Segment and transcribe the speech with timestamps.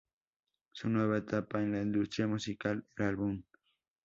[0.71, 3.43] Su nueva etapa en la industria musical: el álbum.